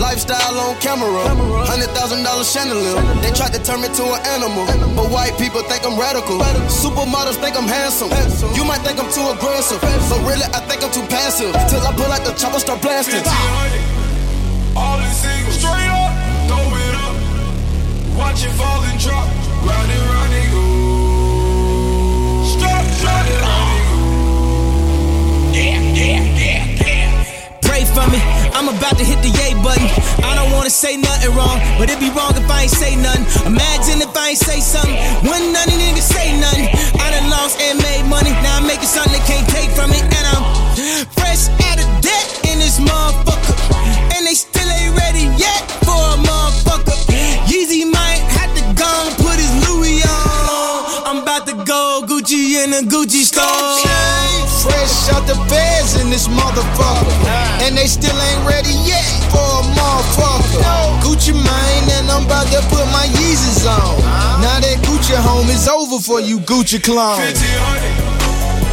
[0.00, 1.20] Lifestyle on camera,
[1.68, 2.96] hundred thousand dollar chandelier.
[3.20, 4.64] They tried to turn me to an animal,
[4.96, 6.40] but white people think I'm radical.
[6.72, 8.08] Supermodels think I'm handsome.
[8.56, 11.52] You might think I'm too aggressive, but really I think I'm too passive.
[11.68, 13.97] Till I pull out the chopper, start blasting.
[18.28, 19.24] Watch it fall and drop.
[19.64, 20.64] Round and round go.
[25.56, 26.12] It, go.
[26.36, 27.24] Yeah.
[27.64, 28.20] Pray for me,
[28.52, 29.88] I'm about to hit the yay button.
[30.20, 33.24] I don't wanna say nothing wrong, but it'd be wrong if I ain't say nothing.
[33.48, 34.92] Imagine if I ain't say something,
[35.24, 36.68] when none of niggas say nothing.
[37.00, 40.04] I done lost and made money, now I'm making something they can't take from me,
[56.18, 57.14] this motherfucker.
[57.62, 60.62] And they still ain't ready yet for a motherfucker.
[60.98, 64.02] Gucci mine, and I'm about to put my Yeezys on.
[64.42, 67.20] Now that Gucci home is over for you Gucci clown.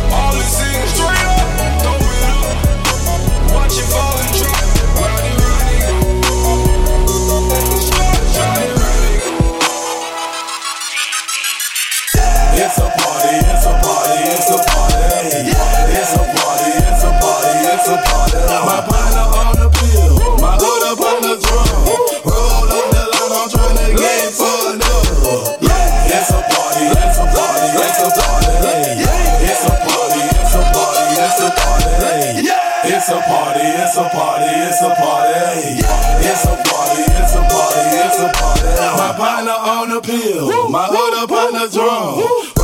[0.10, 1.55] All the singles straight up,
[33.98, 35.86] it's a party, it's a party.
[36.28, 38.64] It's a party, it's a party, it's a party.
[39.00, 42.55] My partner on the pill, my hood up on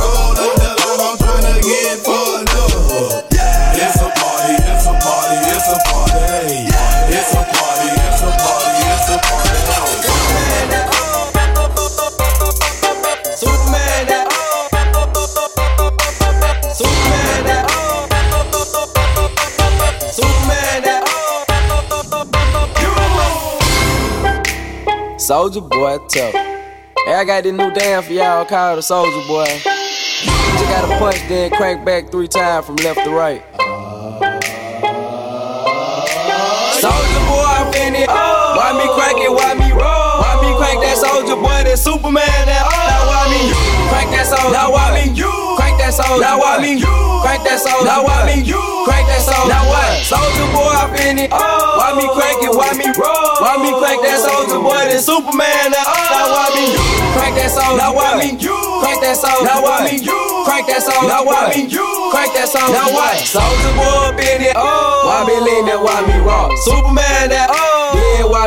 [25.32, 26.34] Soldier boy, tough.
[26.34, 29.48] Hey, I got this new dance for y'all called the Soldier Boy.
[29.48, 33.40] You just gotta punch, then crank back three times from left to right.
[36.76, 38.04] Soldier boy, I'm finna.
[38.12, 39.32] Why me crank it?
[39.32, 40.20] Why me roll?
[40.20, 41.64] Why me crank that soldier boy?
[41.64, 42.68] That Superman that.
[42.68, 43.56] Now why me
[43.88, 44.52] crank that soldier?
[44.52, 45.16] Now why me
[45.56, 46.20] crank that soldier?
[46.20, 46.76] Now why me
[47.22, 47.86] crank that soldier?
[47.86, 49.48] Now why me You crank that soldier?
[49.48, 50.02] Now what?
[50.02, 51.30] Soldier boy, I'm finna.
[51.30, 51.78] Oh.
[51.78, 52.52] Why me crank it?
[52.52, 53.32] Why me roll?
[53.38, 54.82] Why me crank that soldier boy?
[54.90, 55.86] That Superman that.
[55.86, 56.66] Now why me
[57.14, 57.78] crank that soldier?
[57.78, 59.46] Now why me You crank that soldier?
[59.46, 60.02] Now why me
[60.44, 61.08] crank that soldier?
[61.08, 62.74] Now why me You crank that soldier?
[62.74, 63.16] Now what?
[63.22, 64.54] Soldier boy up in it.
[64.58, 65.06] Oh.
[65.06, 65.78] Why me lean that?
[65.78, 66.50] Why me rock?
[66.66, 67.48] Superman that.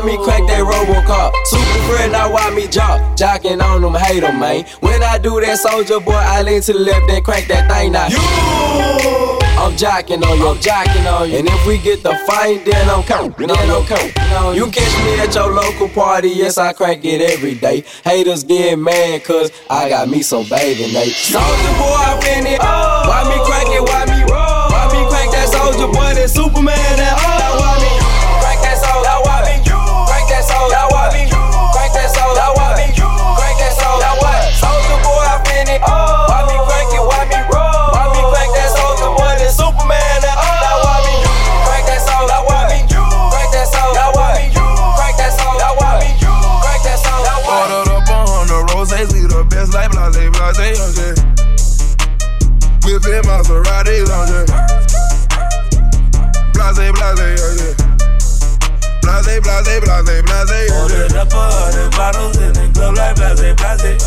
[0.05, 1.33] Me crack that Robocop.
[1.45, 3.01] Super friend, now why me jock?
[3.17, 4.63] Jocking on them, hate them, man.
[4.81, 7.93] When I do that soldier boy, I lean to the left and crack that thing
[7.93, 8.05] now.
[8.05, 8.19] You!
[9.57, 11.39] I'm jocking on you, I'm jocking on you.
[11.39, 14.13] And if we get the fight, then I'm coming, then I'm coming.
[14.55, 17.83] You catch me at your local party, yes, I crank it every day.
[18.03, 21.13] Haters get mad, cause I got me some Bathing Ape.
[21.15, 22.59] Soldier boy, I been it.
[22.59, 24.69] Why me crank it, why me roll?
[24.69, 26.99] Why me crank that soldier boy, that Superman,
[61.15, 63.99] up a hundred bottles in the club like blase, blase.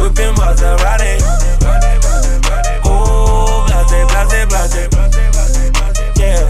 [0.00, 1.20] Whipping Maserati.
[2.86, 4.88] Ooh, blase, blase, blase.
[6.16, 6.46] Yeah.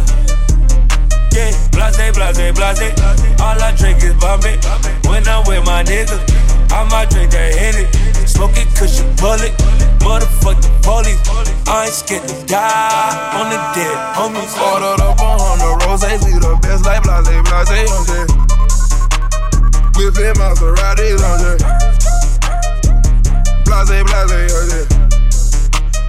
[1.33, 2.95] Yeah, blase, blase, blase.
[3.41, 4.59] All I drink is Bombay.
[5.09, 6.23] When I'm with my niggas,
[6.71, 8.14] I might drink that Henny.
[8.35, 9.55] Smoke it cause you bullet.
[10.03, 11.23] Motherfucking police.
[11.69, 14.55] I ain't scared to die on the dead homies.
[14.59, 18.27] Ordered up a hundred roses, we the best like blase, blase, blase.
[19.95, 21.63] Whipping Maseratis, blase.
[23.63, 24.91] Blase, blase, blase.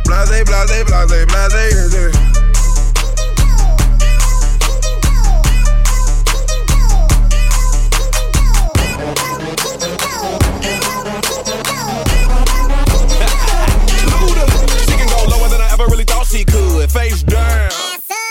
[0.06, 2.45] Blase, blase, blase, blase, blase.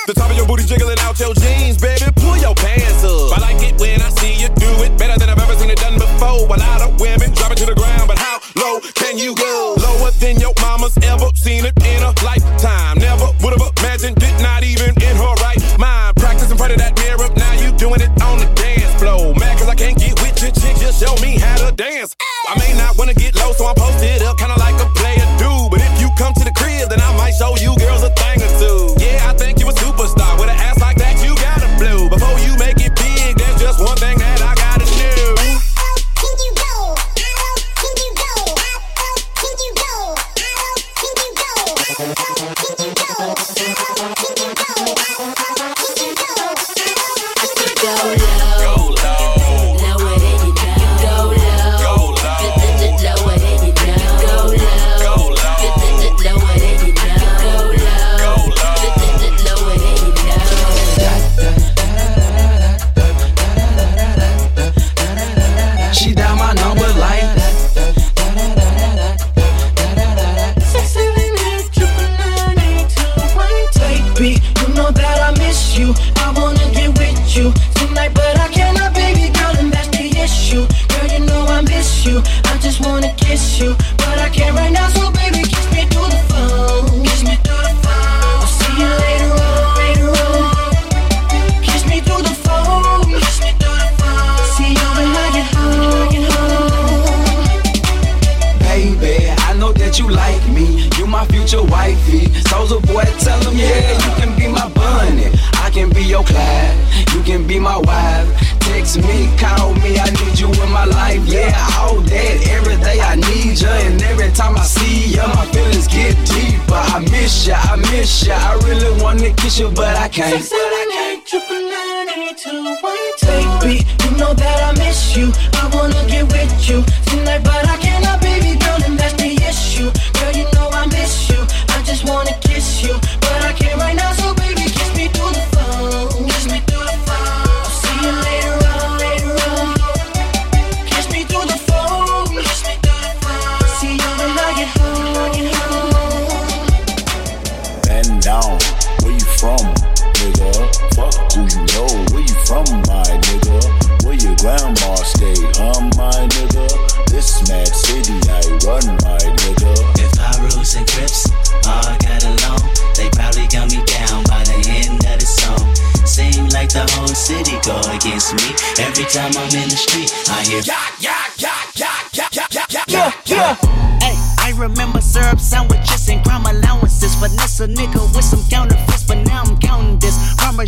[0.07, 2.05] The top of your booty jiggling out your jeans, baby.
[2.21, 3.33] Pull your pants up.
[3.33, 5.81] I like it when I see you do it better than I've ever seen it
[5.81, 6.45] done before.
[6.45, 9.75] A lot of women drop it to the ground, but how low can you go?
[9.81, 12.99] Lower than your mama's ever seen it in a lifetime.
[12.99, 16.17] Never would have imagined it, not even in her right mind.
[16.17, 19.33] Practice in front of that mirror, now you doing it on the dance floor.
[19.41, 22.13] Mad cause I can't get with your chick, just show me how to dance.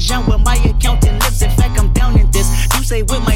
[0.07, 1.43] Jean where my accountant lives.
[1.43, 2.49] In fact, I'm down in this.
[2.77, 3.36] You say with my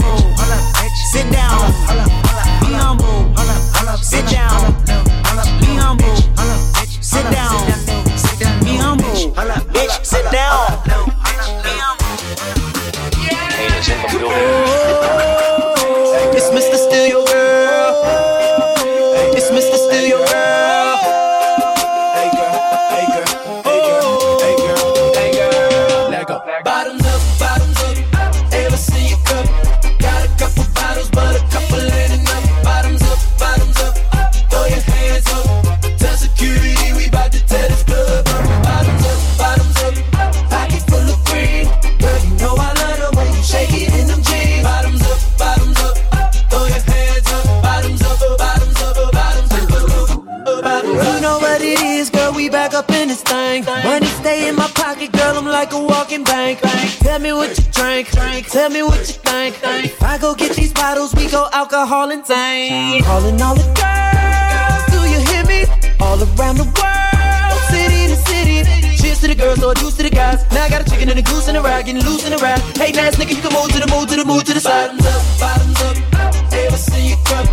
[59.03, 63.01] If I go get these bottles, we go alcohol and zane.
[63.01, 65.65] Calling all the girls, do you hear me?
[65.99, 68.61] All around the world, city to city.
[69.01, 70.45] Cheers to the girls, or juice to the guys.
[70.51, 72.37] Now I got a chicken and a goose and a rag, getting loose in the
[72.37, 72.59] ride.
[72.77, 74.91] Hey, nice nigga, you can move to the move to the move to the side.
[74.91, 76.53] Bottoms up, bottoms up.
[76.53, 77.45] Ever see you cup?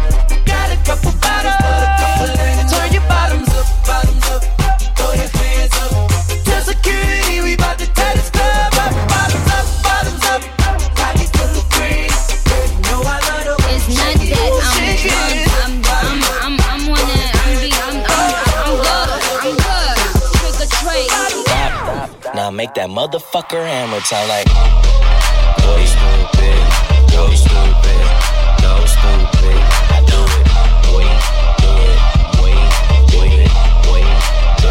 [0.44, 2.67] Got a couple bottles, but a couple ain't
[22.58, 24.44] make that motherfucker hammer time like.
[25.62, 26.58] Go stupid,
[27.14, 28.02] go stupid,
[28.58, 29.62] go stupid.
[29.94, 30.46] I do it,
[30.90, 31.22] wait,
[31.62, 31.98] do it,
[32.42, 32.66] wait,
[33.14, 33.46] do it,
[33.86, 34.10] wait,
[34.58, 34.70] do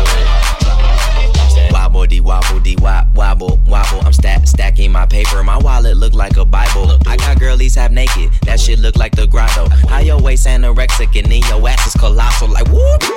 [1.63, 1.71] it.
[1.71, 4.01] Wobble dee wobble dee wop wobble wobble.
[4.05, 5.41] I'm stack stacking my paper.
[5.41, 6.99] My wallet look like a Bible.
[7.07, 8.31] I got girlies half naked.
[8.43, 9.69] That shit look like the grotto.
[9.87, 13.16] How your waist anorexic and then your ass is colossal like whoop.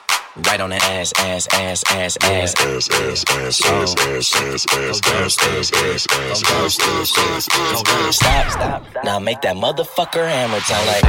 [0.37, 4.65] Right on the ass, ass, ass, ass, ass, ass, ass, ass, ass, ass, ass, ass,
[4.71, 9.03] ass, ass, ass, ass, ass, ass, ass, Stop, stop.
[9.03, 11.03] Now make that motherfucker hammer time like.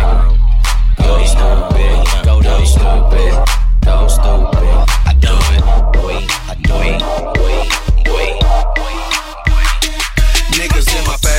[0.98, 3.32] Go stupid, go go stupid,
[3.84, 4.66] go stupid.
[5.06, 5.62] I do it,
[6.02, 6.98] wait, I do it,
[7.38, 7.70] wait,
[8.10, 8.42] wait.
[10.58, 11.31] Niggas in my face,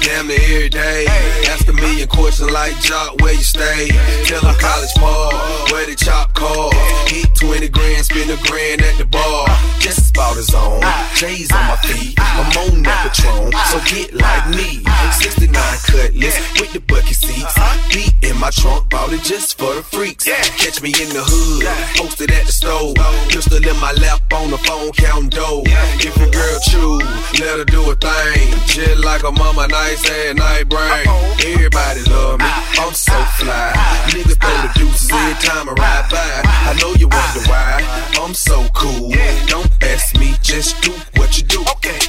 [0.00, 1.06] damn near every day.
[1.48, 3.88] Ask a million questions like Jock, where you stay?
[4.24, 5.32] Tell them college ball,
[5.70, 6.70] where the chop call.
[7.06, 9.46] Hit 20 grand, spend a grand at the bar.
[9.78, 10.80] Just about his own.
[10.82, 11.10] Ah.
[11.16, 11.86] J's on my ah.
[11.86, 12.90] feet, I'm on ah.
[12.90, 14.84] that Patron, so get like me.
[15.18, 15.52] 69
[15.86, 17.56] cutlass with the bucket seats.
[17.56, 17.88] Uh-huh.
[17.92, 20.24] Beat in my trunk, bought it just for the freaks.
[20.24, 22.94] Catch me in the hood, posted at the stove.
[23.28, 25.62] Pistol in my lap on the phone, counting dough.
[25.66, 28.48] If your girl choose, let her do a thing.
[28.66, 31.08] Just like a mama, nice and night brain.
[31.40, 33.72] Everybody love me, I'm so fly.
[34.12, 36.32] Niggas throw the deuces every time I ride by.
[36.68, 37.80] I know you wonder why,
[38.20, 39.10] I'm so cool.
[39.48, 41.64] Don't ask me, just do what you do.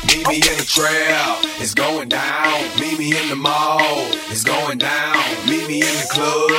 [0.07, 2.61] Meet me in the crowd, it's going down.
[2.79, 3.79] Meet me in the mall,
[4.29, 5.15] it's going down.
[5.47, 6.49] Meet me in the club,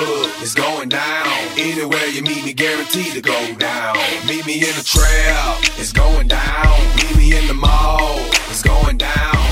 [0.40, 1.26] it's going down.
[1.56, 3.96] Anywhere you meet me, guaranteed to go down.
[4.26, 6.78] Meet me in the trap, it's going down.
[6.96, 8.18] Meet me in the mall,
[8.50, 9.51] it's going down.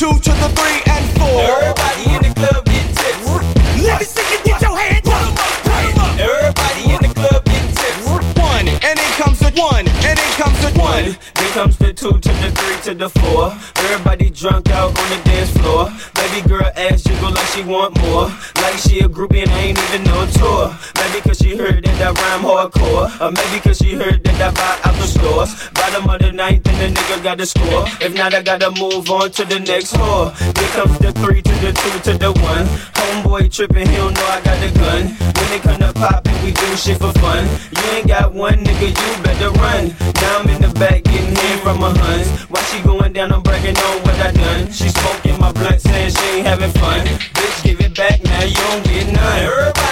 [0.00, 1.44] Two to the three and four.
[1.44, 3.20] Everybody in the club get tips.
[3.84, 5.36] Let me see you get your hands up.
[6.16, 8.08] Everybody in the club get tips.
[8.08, 11.04] One, and then comes the one, and then comes the one.
[11.34, 13.52] Then comes the two to the three to the four.
[13.84, 15.92] Everybody drunk out on the dance floor.
[16.30, 18.30] Baby girl ass jiggle like she want more.
[18.62, 20.70] Like she a groupie and I ain't even on tour.
[20.94, 23.10] Maybe cause she heard that I rhyme hardcore.
[23.20, 25.68] Or maybe cause she heard that I buy out the stores.
[25.74, 27.84] Bottom of the ninth and the nigga got the score.
[28.00, 30.30] If not, I gotta move on to the next whore.
[30.38, 32.66] Here comes the three to the two to the one.
[32.94, 35.02] Homeboy tripping, he don't know I got the gun.
[35.34, 37.42] When it come to poppin', we do shit for fun.
[37.74, 39.96] You ain't got one nigga, you better run.
[40.22, 42.30] Now I'm in the back getting in from my huns.
[42.46, 44.70] Why she going down, I'm bragging on what I done.
[44.70, 45.89] She smoking my blunts
[46.44, 47.06] having fun.
[47.06, 49.42] Bitch, give it back now, you don't get none.
[49.42, 49.89] Everybody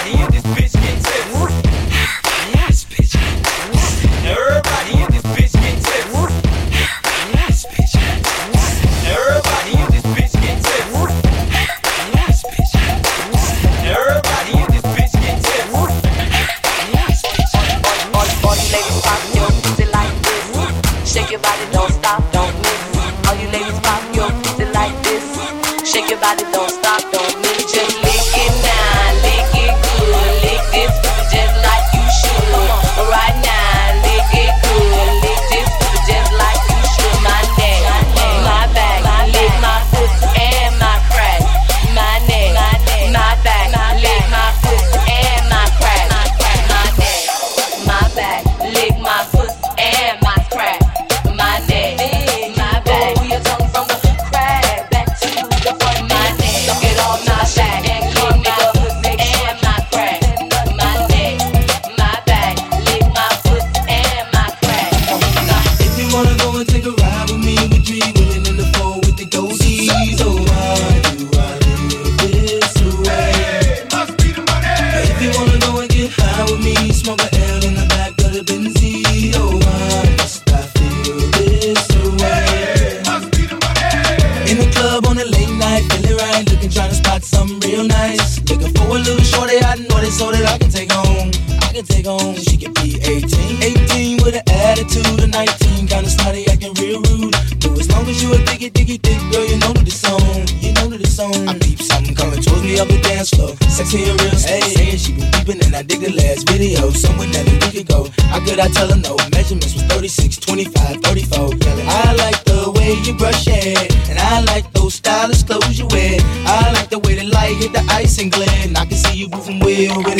[98.59, 100.19] diggy, diggy, dig, girl, you know that it's on.
[100.59, 101.47] You know that it's on.
[101.47, 103.55] I peep something coming towards me up the dance floor.
[103.71, 104.59] Sexy and real, hey.
[104.59, 106.91] Saying she been peeping and I dig the last video.
[106.91, 108.11] Somewhere that we could go.
[108.27, 109.15] How could I tell her no?
[109.31, 111.55] Measurements was 36, 25, 34.
[111.87, 113.95] I like the way you brush it.
[114.11, 116.19] And I like those stylish clothes you wear.
[116.43, 118.75] I like the way the light hit the ice and glint.
[118.75, 120.11] I can see you moving way over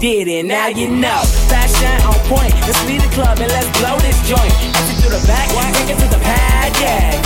[0.00, 1.22] did it, now you know.
[1.48, 4.52] Fashion on point, let's leave the club and let's blow this joint.
[4.74, 7.17] Let's do the back, kick it to the pad, yeah.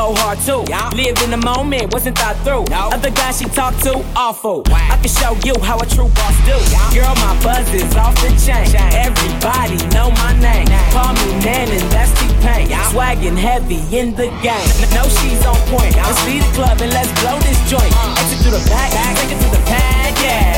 [0.00, 2.64] Baby live in the moment, wasn't thought through.
[2.72, 4.62] Other guys she talked to, awful.
[4.72, 6.56] I can show you how a true boss do.
[6.96, 8.64] Girl, my buzz is off the chain.
[8.96, 10.66] Everybody know my name.
[10.96, 12.68] Call me Nan and that's T-Pain.
[12.88, 14.72] Swaggin' heavy in the game.
[14.96, 15.94] Know she's on point.
[15.96, 17.92] Let's leave the club and let's blow this joint.
[18.16, 18.88] Exit through the back,
[19.20, 20.49] take it to the pad, yeah.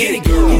[0.00, 0.59] Get it, girl.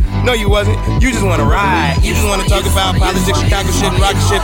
[0.23, 0.77] No, you wasn't.
[1.01, 1.97] You just wanna ride.
[2.03, 4.41] You just wanna talk about politics, Chicago shit, and rocket shit.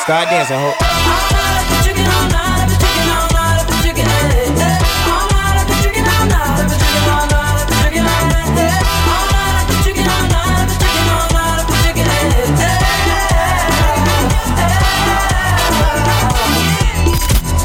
[0.00, 0.72] Start dancing, ho.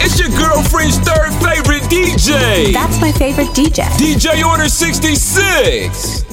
[0.01, 2.73] It's your girlfriend's third favorite DJ.
[2.73, 3.83] That's my favorite DJ.
[3.97, 6.28] DJ Order 66.